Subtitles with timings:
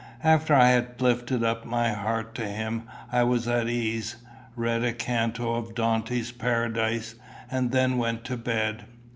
[0.23, 4.15] After I had lifted up my heart to him I was at ease,
[4.55, 7.13] read a canto of Dante's Paradise,
[7.51, 8.85] and then went to bed.